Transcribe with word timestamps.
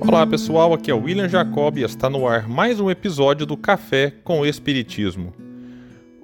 Olá 0.00 0.24
pessoal, 0.24 0.72
aqui 0.72 0.90
é 0.90 0.94
o 0.94 1.02
William 1.02 1.28
Jacob 1.28 1.76
e 1.76 1.82
está 1.82 2.08
no 2.08 2.26
ar 2.26 2.48
mais 2.48 2.78
um 2.78 2.88
episódio 2.88 3.44
do 3.44 3.56
Café 3.56 4.12
com 4.22 4.40
o 4.40 4.46
Espiritismo. 4.46 5.34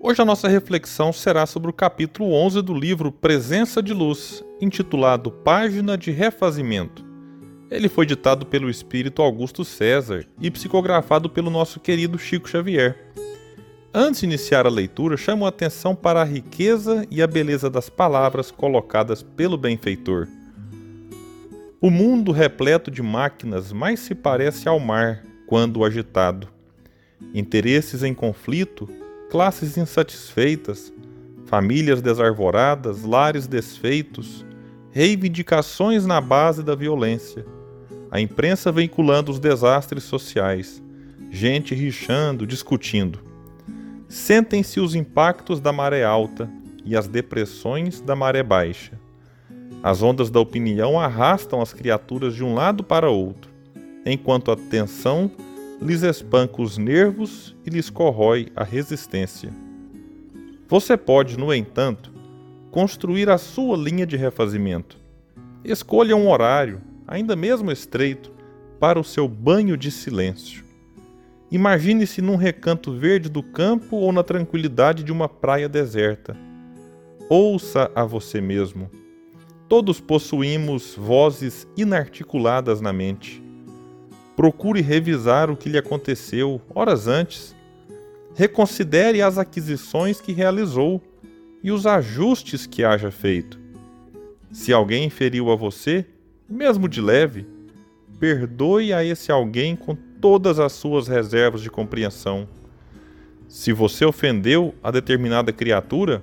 Hoje 0.01 0.23
a 0.23 0.25
nossa 0.25 0.49
reflexão 0.49 1.13
será 1.13 1.45
sobre 1.45 1.71
o 1.71 1.73
capítulo 1.73 2.33
11 2.33 2.63
do 2.63 2.73
livro 2.73 3.11
Presença 3.11 3.83
de 3.83 3.93
Luz, 3.93 4.45
intitulado 4.61 5.31
Página 5.31 5.99
de 5.99 6.13
Refazimento. 6.13 7.05
Ele 7.68 7.89
foi 7.89 8.07
ditado 8.07 8.46
pelo 8.46 8.71
espírito 8.71 9.21
Augusto 9.21 9.65
César 9.65 10.25
e 10.41 10.51
psicografado 10.51 11.29
pelo 11.29 11.51
nosso 11.51 11.81
querido 11.81 12.17
Chico 12.17 12.49
Xavier. 12.49 13.13
Antes 13.93 14.21
de 14.21 14.27
iniciar 14.27 14.67
a 14.67 14.71
leitura, 14.71 15.17
chamo 15.17 15.45
a 15.46 15.49
atenção 15.49 15.95
para 15.95 16.23
a 16.23 16.25
riqueza 16.25 17.07
e 17.11 17.21
a 17.21 17.27
beleza 17.27 17.68
das 17.68 17.89
palavras 17.89 18.51
colocadas 18.51 19.23
pelo 19.23 19.59
benfeitor. 19.59 20.29
O 21.85 21.91
mundo 21.91 22.33
repleto 22.33 22.91
de 22.91 23.03
máquinas 23.03 23.71
mais 23.71 24.01
se 24.01 24.15
parece 24.15 24.67
ao 24.67 24.81
mar 24.81 25.23
quando 25.47 25.85
agitado. 25.85 26.49
Interesses 27.35 28.03
em 28.03 28.15
conflito, 28.15 28.89
classes 29.31 29.77
insatisfeitas, 29.77 30.91
famílias 31.45 32.01
desarvoradas, 32.01 33.03
lares 33.03 33.47
desfeitos, 33.47 34.47
reivindicações 34.93 36.07
na 36.07 36.23
base 36.23 36.62
da 36.62 36.75
violência, 36.75 37.45
a 38.11 38.19
imprensa 38.19 38.73
veiculando 38.73 39.31
os 39.31 39.39
desastres 39.39 40.05
sociais, 40.05 40.83
gente 41.31 41.75
rixando, 41.75 42.47
discutindo 42.47 43.21
sentem-se 44.09 44.81
os 44.81 44.95
impactos 44.95 45.61
da 45.61 45.71
maré 45.71 46.03
alta 46.03 46.48
e 46.83 46.97
as 46.97 47.07
depressões 47.07 48.01
da 48.01 48.17
maré 48.17 48.43
baixa. 48.43 49.04
As 49.85 50.01
ondas 50.01 50.31
da 50.31 50.41
opinião 50.41 50.99
arrastam 50.99 51.61
as 51.61 51.75
criaturas 51.75 52.35
de 52.35 52.43
um 52.43 52.55
lado 52.55 52.83
para 52.83 53.11
outro, 53.11 53.51
enquanto 54.07 54.51
a 54.51 54.57
tensão 54.57 55.31
lhes 55.79 56.03
espanca 56.03 56.63
os 56.63 56.79
nervos 56.79 57.55
e 57.67 57.69
lhes 57.69 57.91
corrói 57.91 58.49
a 58.57 58.65
resistência. 58.65 59.53
Você 60.69 60.97
pode, 60.97 61.39
no 61.39 61.53
entanto, 61.53 62.11
construir 62.71 63.29
a 63.29 63.37
sua 63.37 63.77
linha 63.77 64.07
de 64.07 64.17
refazimento. 64.17 64.97
Escolha 65.63 66.17
um 66.17 66.31
horário, 66.31 66.81
ainda 67.07 67.37
mesmo 67.37 67.71
estreito, 67.71 68.33
para 68.81 68.98
o 68.98 69.05
seu 69.05 69.29
banho 69.29 69.77
de 69.77 69.91
silêncio. 69.91 70.65
Imagine-se 71.51 72.23
num 72.23 72.37
recanto 72.37 72.91
verde 72.91 73.29
do 73.29 73.43
campo 73.43 73.97
ou 73.97 74.11
na 74.13 74.23
tranquilidade 74.23 75.05
de 75.05 75.13
uma 75.13 75.29
praia 75.29 75.69
deserta. 75.69 76.35
Ouça 77.29 77.91
a 77.95 78.03
você 78.03 78.41
mesmo. 78.41 79.04
Todos 79.69 80.01
possuímos 80.01 80.95
vozes 80.95 81.67
inarticuladas 81.77 82.81
na 82.81 82.93
mente. 82.93 83.43
Procure 84.37 84.81
revisar 84.83 85.51
o 85.51 85.57
que 85.57 85.69
lhe 85.69 85.79
aconteceu 85.79 86.61
horas 86.75 87.09
antes. 87.09 87.57
Reconsidere 88.35 89.23
as 89.23 89.39
aquisições 89.39 90.20
que 90.20 90.33
realizou 90.33 91.01
e 91.62 91.73
os 91.73 91.87
ajustes 91.87 92.67
que 92.67 92.85
haja 92.85 93.11
feito. 93.11 93.59
Se 94.53 94.73
alguém 94.73 95.09
feriu 95.09 95.51
a 95.51 95.57
você, 95.57 96.05
mesmo 96.48 96.89
de 96.89 97.01
leve, 97.01 97.47
perdoe 98.20 98.92
a 98.92 99.03
esse 99.03 99.33
alguém 99.33 99.75
com 99.75 99.97
todas 100.20 100.59
as 100.59 100.73
suas 100.73 101.08
reservas 101.08 101.63
de 101.63 101.70
compreensão. 101.70 102.46
Se 103.48 103.73
você 103.73 104.05
ofendeu 104.05 104.75
a 104.83 104.91
determinada 104.91 105.52
criatura, 105.52 106.23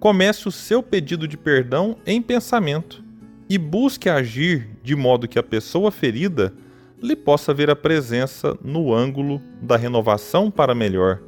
comece 0.00 0.48
o 0.48 0.50
seu 0.50 0.82
pedido 0.82 1.28
de 1.28 1.36
perdão 1.36 1.98
em 2.06 2.22
pensamento 2.22 3.04
e 3.48 3.58
busque 3.58 4.08
agir 4.08 4.70
de 4.82 4.96
modo 4.96 5.28
que 5.28 5.38
a 5.38 5.42
pessoa 5.42 5.90
ferida 5.90 6.54
lhe 7.02 7.14
possa 7.14 7.52
ver 7.52 7.68
a 7.70 7.76
presença 7.76 8.56
no 8.64 8.94
ângulo 8.94 9.42
da 9.60 9.76
renovação 9.76 10.50
para 10.50 10.74
melhor. 10.74 11.20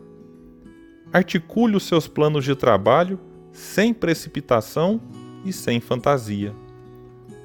Articule 1.12 1.77
os 1.77 1.82
seus 1.82 2.09
planos 2.09 2.44
de 2.44 2.56
trabalho 2.56 3.21
sem 3.53 3.93
precipitação 3.93 5.00
e 5.44 5.53
sem 5.53 5.78
fantasia. 5.78 6.55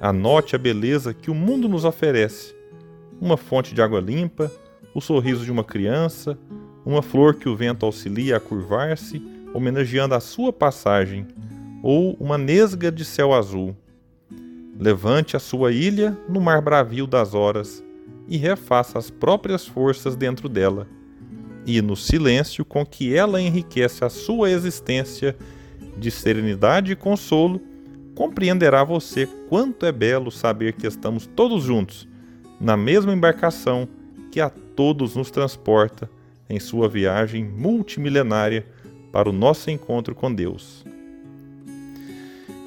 Anote 0.00 0.56
a 0.56 0.58
beleza 0.58 1.12
que 1.12 1.30
o 1.30 1.34
mundo 1.34 1.68
nos 1.68 1.84
oferece 1.84 2.56
uma 3.20 3.36
fonte 3.36 3.74
de 3.74 3.82
água 3.82 4.00
limpa, 4.00 4.50
o 4.94 5.00
sorriso 5.00 5.44
de 5.44 5.50
uma 5.50 5.64
criança, 5.64 6.38
uma 6.86 7.02
flor 7.02 7.34
que 7.34 7.48
o 7.48 7.56
vento 7.56 7.84
auxilia 7.84 8.36
a 8.36 8.40
curvar-se, 8.40 9.20
homenageando 9.54 10.14
a 10.14 10.20
sua 10.20 10.52
passagem, 10.52 11.26
ou 11.82 12.16
uma 12.20 12.36
nesga 12.36 12.90
de 12.90 13.04
céu 13.04 13.32
azul. 13.32 13.76
Levante 14.78 15.36
a 15.36 15.40
sua 15.40 15.72
ilha 15.72 16.16
no 16.28 16.40
mar 16.40 16.60
bravio 16.60 17.06
das 17.06 17.34
horas 17.34 17.82
e 18.28 18.36
refaça 18.36 18.98
as 18.98 19.10
próprias 19.10 19.66
forças 19.66 20.14
dentro 20.14 20.48
dela. 20.48 20.86
E 21.66 21.82
no 21.82 21.96
silêncio 21.96 22.64
com 22.64 22.84
que 22.84 23.14
ela 23.14 23.40
enriquece 23.40 24.04
a 24.04 24.08
sua 24.08 24.50
existência 24.50 25.36
de 25.96 26.10
serenidade 26.10 26.92
e 26.92 26.96
consolo, 26.96 27.60
compreenderá 28.14 28.84
você 28.84 29.26
quanto 29.48 29.84
é 29.86 29.92
belo 29.92 30.30
saber 30.30 30.72
que 30.74 30.86
estamos 30.86 31.26
todos 31.26 31.64
juntos 31.64 32.08
na 32.60 32.76
mesma 32.76 33.12
embarcação 33.12 33.88
que 34.30 34.40
a 34.40 34.50
todos 34.50 35.14
nos 35.14 35.30
transporta 35.30 36.10
em 36.48 36.58
sua 36.58 36.88
viagem 36.88 37.44
multimilenária 37.44 38.66
para 39.12 39.28
o 39.28 39.32
nosso 39.32 39.70
encontro 39.70 40.14
com 40.14 40.32
Deus. 40.32 40.84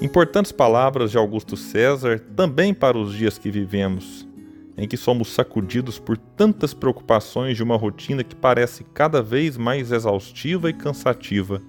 Importantes 0.01 0.51
palavras 0.51 1.11
de 1.11 1.17
Augusto 1.17 1.55
César 1.55 2.19
também 2.35 2.73
para 2.73 2.97
os 2.97 3.13
dias 3.13 3.37
que 3.37 3.51
vivemos, 3.51 4.27
em 4.75 4.87
que 4.87 4.97
somos 4.97 5.27
sacudidos 5.29 5.99
por 5.99 6.17
tantas 6.17 6.73
preocupações 6.73 7.55
de 7.55 7.61
uma 7.61 7.77
rotina 7.77 8.23
que 8.23 8.35
parece 8.35 8.83
cada 8.95 9.21
vez 9.21 9.57
mais 9.57 9.91
exaustiva 9.91 10.69
e 10.69 10.73
cansativa, 10.73 11.61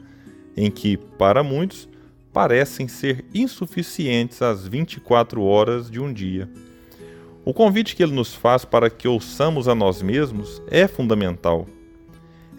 em 0.56 0.70
que, 0.70 0.96
para 0.96 1.42
muitos, 1.42 1.86
parecem 2.32 2.88
ser 2.88 3.24
insuficientes 3.34 4.40
as 4.40 4.66
24 4.66 5.42
horas 5.42 5.90
de 5.90 6.00
um 6.00 6.10
dia. 6.10 6.48
O 7.44 7.52
convite 7.52 7.94
que 7.94 8.02
ele 8.02 8.12
nos 8.12 8.32
faz 8.34 8.64
para 8.64 8.88
que 8.88 9.06
ouçamos 9.06 9.68
a 9.68 9.74
nós 9.74 10.00
mesmos 10.00 10.62
é 10.70 10.86
fundamental. 10.86 11.66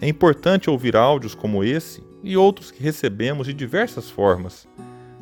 É 0.00 0.08
importante 0.08 0.68
ouvir 0.68 0.96
áudios 0.96 1.34
como 1.34 1.62
esse 1.62 2.02
e 2.22 2.36
outros 2.36 2.70
que 2.70 2.82
recebemos 2.82 3.46
de 3.46 3.52
diversas 3.52 4.10
formas. 4.10 4.66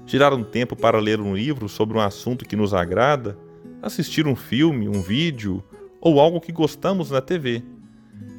Tirar 0.07 0.33
um 0.33 0.43
tempo 0.43 0.75
para 0.75 0.99
ler 0.99 1.21
um 1.21 1.35
livro 1.35 1.69
sobre 1.69 1.97
um 1.97 2.01
assunto 2.01 2.45
que 2.45 2.57
nos 2.57 2.75
agrada, 2.75 3.37
assistir 3.81 4.27
um 4.27 4.37
filme, 4.37 4.89
um 4.89 5.01
vídeo 5.01 5.63
ou 6.01 6.21
algo 6.21 6.41
que 6.41 6.53
gostamos 6.53 7.11
na 7.11 7.21
TV. 7.21 7.63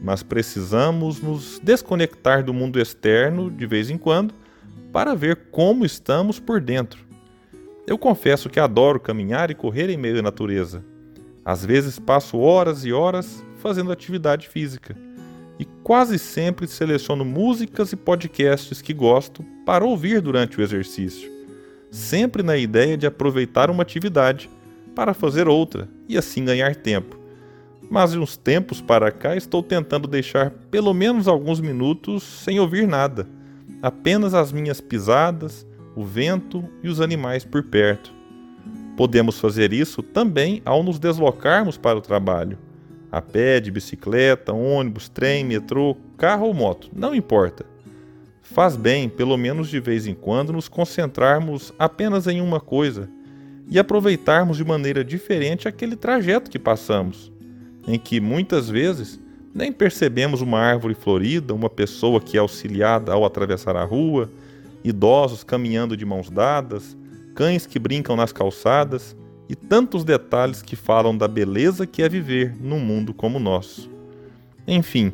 Mas 0.02 0.22
precisamos 0.24 1.22
nos 1.22 1.60
desconectar 1.60 2.44
do 2.44 2.54
mundo 2.54 2.80
externo 2.80 3.50
de 3.50 3.66
vez 3.66 3.90
em 3.90 3.98
quando 3.98 4.34
para 4.92 5.16
ver 5.16 5.48
como 5.52 5.86
estamos 5.86 6.40
por 6.40 6.60
dentro. 6.60 7.06
Eu 7.88 7.98
confesso 7.98 8.50
que 8.50 8.60
adoro 8.60 9.00
caminhar 9.00 9.50
e 9.50 9.56
correr 9.56 9.90
em 9.90 9.98
meio 9.98 10.20
à 10.20 10.22
natureza 10.22 10.84
às 11.46 11.66
vezes 11.66 12.00
passo 12.00 12.38
horas 12.38 12.86
e 12.86 12.94
horas 12.94 13.44
fazendo 13.58 13.92
atividade 13.92 14.48
física 14.48 14.96
quase 15.84 16.18
sempre 16.18 16.66
seleciono 16.66 17.26
músicas 17.26 17.92
e 17.92 17.96
podcasts 17.96 18.82
que 18.82 18.94
gosto 18.94 19.44
para 19.66 19.84
ouvir 19.84 20.22
durante 20.22 20.58
o 20.58 20.64
exercício, 20.64 21.30
sempre 21.92 22.42
na 22.42 22.56
ideia 22.56 22.98
de 22.98 23.06
aproveitar 23.06 23.70
uma 23.70 23.84
atividade 23.84 24.50
para 24.96 25.14
fazer 25.14 25.48
outra 25.48 25.90
e 26.08 26.18
assim 26.18 26.46
ganhar 26.46 26.76
tempo. 26.76 27.20
Mas 27.90 28.12
de 28.12 28.18
uns 28.18 28.38
tempos 28.38 28.80
para 28.80 29.12
cá 29.12 29.36
estou 29.36 29.62
tentando 29.62 30.08
deixar 30.08 30.52
pelo 30.72 30.94
menos 30.94 31.28
alguns 31.28 31.60
minutos 31.60 32.24
sem 32.24 32.60
ouvir 32.60 32.88
nada, 32.88 33.28
apenas 33.82 34.34
as 34.34 34.52
minhas 34.54 34.80
pisadas, 34.80 35.68
o 35.96 36.04
vento 36.04 36.64
e 36.82 36.88
os 36.88 37.02
animais 37.02 37.44
por 37.44 37.62
perto. 37.62 38.14
Podemos 38.96 39.40
fazer 39.40 39.74
isso 39.74 40.02
também 40.02 40.62
ao 40.64 40.82
nos 40.82 40.98
deslocarmos 40.98 41.78
para 41.78 41.98
o 41.98 42.02
trabalho. 42.02 42.58
A 43.14 43.22
pé, 43.22 43.60
de 43.60 43.70
bicicleta, 43.70 44.52
ônibus, 44.52 45.08
trem, 45.08 45.46
metrô, 45.46 45.96
carro 46.18 46.48
ou 46.48 46.54
moto, 46.54 46.90
não 46.96 47.14
importa. 47.14 47.64
Faz 48.42 48.76
bem, 48.76 49.08
pelo 49.08 49.38
menos 49.38 49.70
de 49.70 49.80
vez 49.80 50.08
em 50.08 50.16
quando, 50.16 50.52
nos 50.52 50.68
concentrarmos 50.68 51.72
apenas 51.78 52.26
em 52.26 52.42
uma 52.42 52.60
coisa 52.60 53.08
e 53.70 53.78
aproveitarmos 53.78 54.58
de 54.58 54.66
maneira 54.66 55.04
diferente 55.04 55.68
aquele 55.68 55.96
trajeto 55.96 56.50
que 56.50 56.58
passamos, 56.58 57.32
em 57.88 58.00
que 58.00 58.20
muitas 58.20 58.68
vezes 58.68 59.20
nem 59.54 59.72
percebemos 59.72 60.42
uma 60.42 60.58
árvore 60.58 60.96
florida, 60.96 61.54
uma 61.54 61.70
pessoa 61.70 62.20
que 62.20 62.36
é 62.36 62.40
auxiliada 62.40 63.14
ao 63.14 63.24
atravessar 63.24 63.76
a 63.76 63.84
rua, 63.84 64.28
idosos 64.84 65.44
caminhando 65.44 65.96
de 65.96 66.04
mãos 66.04 66.32
dadas, 66.32 66.98
cães 67.36 67.68
que 67.68 67.78
brincam 67.78 68.16
nas 68.16 68.32
calçadas 68.32 69.16
e 69.50 69.56
tantos 69.56 70.04
detalhes 70.04 70.62
que 70.62 70.76
falam 70.76 71.18
da 71.18 71.28
beleza 71.28 71.86
que 71.86 72.02
é 72.02 72.10
viver 72.10 72.56
num 72.60 72.80
mundo 72.80 73.14
como 73.14 73.38
o 73.38 73.42
nosso. 73.42 73.90
Enfim, 74.68 75.14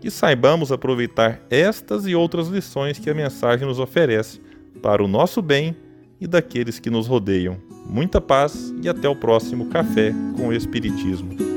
que 0.00 0.10
saibamos 0.10 0.72
aproveitar 0.72 1.40
estas 1.50 2.06
e 2.06 2.14
outras 2.14 2.48
lições 2.48 2.98
que 2.98 3.10
a 3.10 3.14
mensagem 3.14 3.66
nos 3.66 3.78
oferece 3.78 4.40
para 4.82 5.04
o 5.04 5.08
nosso 5.08 5.42
bem 5.42 5.76
e 6.20 6.26
daqueles 6.26 6.78
que 6.78 6.90
nos 6.90 7.06
rodeiam. 7.06 7.56
Muita 7.86 8.20
paz 8.20 8.72
e 8.82 8.88
até 8.88 9.08
o 9.08 9.16
próximo 9.16 9.66
Café 9.66 10.12
com 10.36 10.48
o 10.48 10.52
Espiritismo. 10.52 11.49